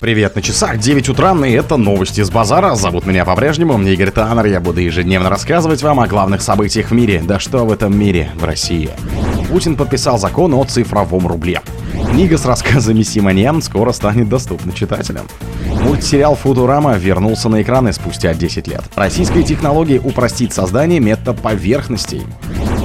[0.00, 2.76] Привет на часах, 9 утра, и это новости с базара.
[2.76, 4.46] Зовут меня по-прежнему Игорь Таннер.
[4.46, 7.20] Я буду ежедневно рассказывать вам о главных событиях в мире.
[7.26, 8.90] Да что в этом мире, в России.
[9.48, 11.62] Путин подписал закон о цифровом рубле.
[12.12, 15.26] Книга с рассказами Симоньян скоро станет доступна читателям.
[15.82, 18.82] Мультсериал «Футурама» вернулся на экраны спустя 10 лет.
[18.94, 22.22] Российская технология упростит создание метаповерхностей.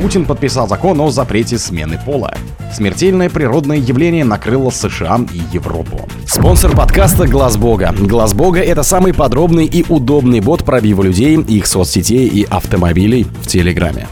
[0.00, 2.34] Путин подписал закон о запрете смены пола.
[2.72, 6.08] Смертельное природное явление накрыло США и Европу.
[6.26, 7.94] Спонсор подкаста Глаз Бога.
[7.98, 13.46] Глаз Бога это самый подробный и удобный бот пробива людей, их соцсетей и автомобилей в
[13.46, 14.06] Телеграме.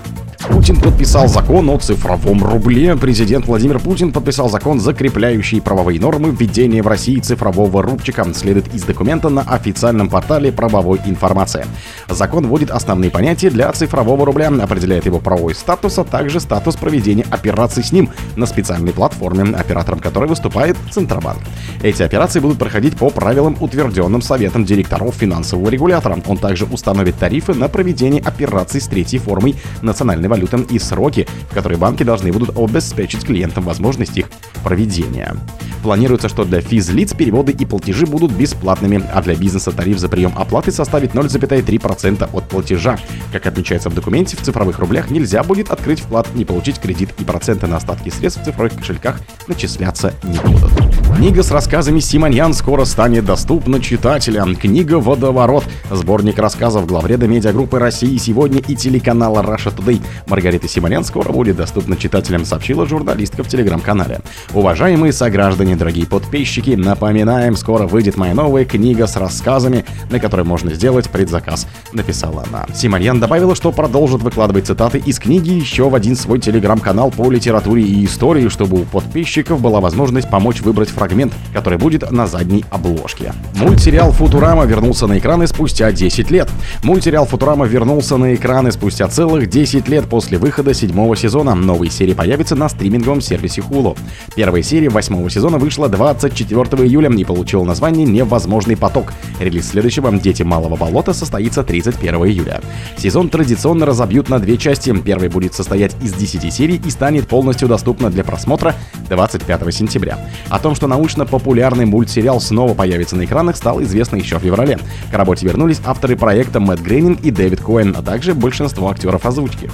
[0.58, 2.96] Путин подписал закон о цифровом рубле.
[2.96, 8.82] Президент Владимир Путин подписал закон, закрепляющий правовые нормы введения в России цифрового рубчика, следует из
[8.82, 11.64] документа на официальном портале правовой информации.
[12.08, 17.24] Закон вводит основные понятия для цифрового рубля, определяет его правовой статус, а также статус проведения
[17.30, 21.38] операций с ним на специальной платформе, оператором которой выступает Центробанк.
[21.82, 26.18] Эти операции будут проходить по правилам, утвержденным Советом директоров финансового регулятора.
[26.26, 31.54] Он также установит тарифы на проведение операций с третьей формой национальной валюты и сроки, в
[31.54, 34.26] которые банки должны будут обеспечить клиентам возможность их
[34.64, 35.36] проведения.
[35.82, 40.32] Планируется, что для физлиц переводы и платежи будут бесплатными, а для бизнеса тариф за прием
[40.36, 42.98] оплаты составит 0,3% от платежа.
[43.32, 47.24] Как отмечается в документе, в цифровых рублях нельзя будет открыть вклад, не получить кредит и
[47.24, 50.97] проценты на остатки средств в цифровых кошельках начисляться не будут.
[51.16, 54.54] Книга с рассказами Симоньян скоро станет доступна читателям.
[54.54, 60.00] Книга «Водоворот»— сборник рассказов главреда медиагруппы России сегодня и телеканала Russia Today.
[60.28, 64.20] Маргарита Симоньян скоро будет доступна читателям, сообщила журналистка в телеграм-канале.
[64.52, 70.72] Уважаемые сограждане, дорогие подписчики, напоминаем, скоро выйдет моя новая книга с рассказами, на которой можно
[70.72, 72.66] сделать предзаказ, написала она.
[72.74, 77.82] Симоньян добавила, что продолжит выкладывать цитаты из книги еще в один свой телеграм-канал по литературе
[77.82, 83.32] и истории, чтобы у подписчиков была возможность помочь выбрать фрагмент, который будет на задней обложке.
[83.54, 86.50] Мультсериал «Футурама» вернулся на экраны спустя 10 лет.
[86.82, 91.54] Мультсериал «Футурама» вернулся на экраны спустя целых 10 лет после выхода седьмого сезона.
[91.54, 93.96] Новые серии появятся на стриминговом сервисе Hulu.
[94.34, 99.12] Первая серия восьмого сезона вышла 24 июля и получила название «Невозможный поток».
[99.38, 102.60] Релиз следующего «Дети малого болота» состоится 31 июля.
[102.96, 104.92] Сезон традиционно разобьют на две части.
[104.98, 108.74] Первый будет состоять из 10 серий и станет полностью доступна для просмотра
[109.08, 110.18] 25 сентября.
[110.48, 114.78] О том, что научно-популярный мультсериал снова появится на экранах, стало известно еще в феврале.
[115.12, 119.70] К работе вернулись авторы проекта Мэтт Грейнинг и Дэвид Коэн, а также большинство актеров озвучки.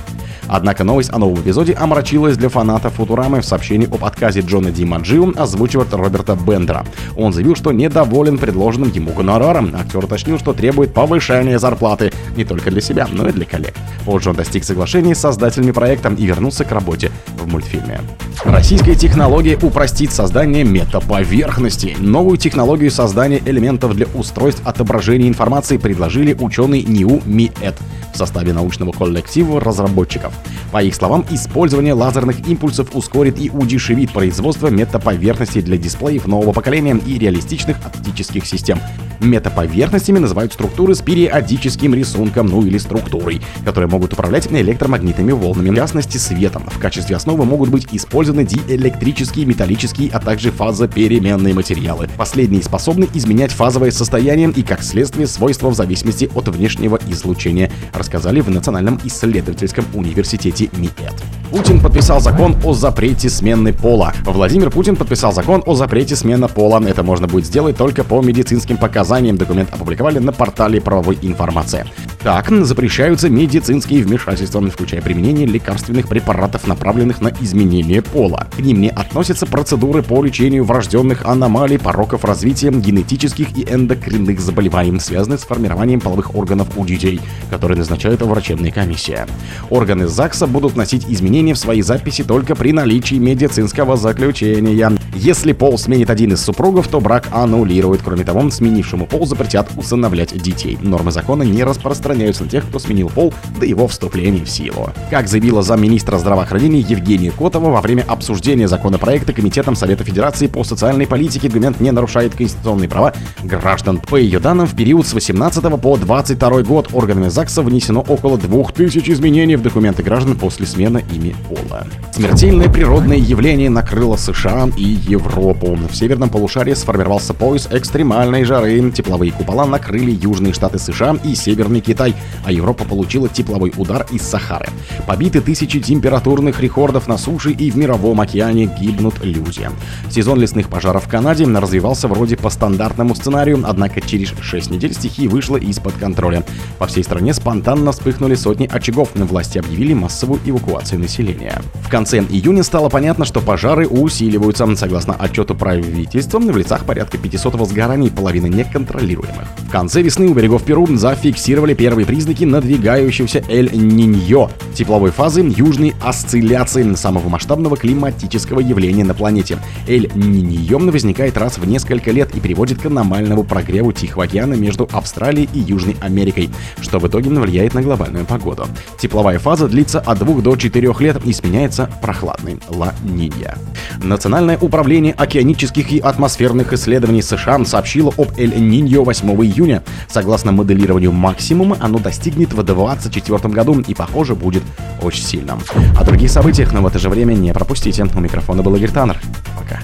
[0.47, 4.85] Однако новость о новом эпизоде омрачилась для фанатов Футурамы в сообщении об отказе Джона Ди
[4.85, 6.85] Маджио озвучивать Роберта Бендера.
[7.17, 9.75] Он заявил, что недоволен предложенным ему гонораром.
[9.75, 13.75] Актер уточнил, что требует повышения зарплаты не только для себя, но и для коллег.
[14.05, 18.01] Позже он достиг соглашения с создателями проекта и вернулся к работе в мультфильме.
[18.43, 21.97] Российская технология упростит создание метаповерхностей.
[21.99, 27.77] Новую технологию создания элементов для устройств отображения информации предложили ученые НИУ МИЭД
[28.13, 30.33] в составе научного коллектива разработчиков.
[30.73, 37.01] По их словам, использование лазерных импульсов ускорит и удешевит производство метаповерхностей для дисплеев нового поколения
[37.07, 38.79] и реалистичных оптических систем.
[39.21, 45.75] Метаповерхностями называют структуры с периодическим рисунком, ну или структурой, которые могут управлять электромагнитными волнами, в
[45.75, 46.65] частности светом.
[46.67, 52.09] В качестве основы могут быть использованы диэлектрические, металлические, а также фазопеременные материалы.
[52.17, 58.41] Последние способны изменять фазовое состояние и, как следствие, свойства в зависимости от внешнего излучения, рассказали
[58.41, 61.15] в Национальном исследовательском университете МИЭД.
[61.51, 64.13] Путин подписал закон о запрете смены пола.
[64.25, 66.83] Владимир Путин подписал закон о запрете смены пола.
[66.85, 69.37] Это можно будет сделать только по медицинским показаниям.
[69.37, 71.85] Документ опубликовали на портале правовой информации.
[72.25, 78.47] Так, запрещаются медицинские вмешательства, включая применение лекарственных препаратов, направленных на изменение пола.
[78.57, 84.99] К ним не относятся процедуры по лечению врожденных аномалий, пороков развития, генетических и эндокринных заболеваний,
[85.01, 87.21] связанных с формированием половых органов у детей,
[87.51, 89.27] которые назначает врачебная комиссия.
[89.69, 94.93] Органы ЗАГСа будут носить изменения в своей записи только при наличии медицинского заключения.
[95.15, 98.01] Если пол сменит один из супругов, то брак аннулирует.
[98.03, 100.79] Кроме того, сменившему пол запретят усыновлять детей.
[100.81, 104.91] Нормы закона не распространяются на тех, кто сменил пол до его вступления в силу.
[105.11, 111.07] Как заявила замминистра здравоохранения Евгения Котова во время обсуждения законопроекта Комитетом Совета Федерации по социальной
[111.07, 113.13] политике, документ не нарушает конституционные права
[113.43, 113.99] граждан.
[113.99, 119.11] По ее данным, в период с 18 по 22 год органами ЗАГСа внесено около 2000
[119.11, 121.87] изменений в документы граждан после смены ими пола.
[122.13, 125.77] Смертельное природное явление накрыло США и Европу.
[125.91, 128.91] В северном полушарии сформировался пояс экстремальной жары.
[128.91, 132.15] Тепловые купола накрыли южные штаты США и северный Китай Китай,
[132.45, 134.69] а Европа получила тепловой удар из Сахары.
[135.07, 139.69] Побиты тысячи температурных рекордов на суше и в мировом океане гибнут люди.
[140.11, 145.29] Сезон лесных пожаров в Канаде развивался вроде по стандартному сценарию, однако через 6 недель стихия
[145.29, 146.45] вышла из-под контроля.
[146.79, 151.63] По всей стране спонтанно вспыхнули сотни очагов, власти объявили массовую эвакуацию населения.
[151.83, 154.65] В конце июня стало понятно, что пожары усиливаются.
[154.77, 159.47] Согласно отчету правительства, в лицах порядка 500 возгораний, половина неконтролируемых.
[159.59, 166.93] В конце весны у берегов Перу зафиксировали первые признаки надвигающегося Эль-Ниньо, тепловой фазы южной осцилляции
[166.97, 169.59] самого масштабного климатического явления на планете.
[169.87, 175.49] Эль-Ниньо возникает раз в несколько лет и приводит к аномальному прогреву Тихого океана между Австралией
[175.53, 176.51] и Южной Америкой,
[176.81, 178.67] что в итоге влияет на глобальную погоду.
[178.99, 183.57] Тепловая фаза длится от 2 до 4 лет и сменяется прохладной Ла Нинья.
[184.03, 189.83] Национальное управление океанических и атмосферных исследований США сообщило об Эль-Ниньо 8 июня.
[190.09, 194.63] Согласно моделированию максимума, оно достигнет в 2024 году и, похоже, будет
[195.03, 195.61] очень сильным.
[195.99, 198.05] О других событиях, но в это же время не пропустите.
[198.05, 199.21] У микрофона был Игорь Таннер.
[199.57, 199.81] Пока.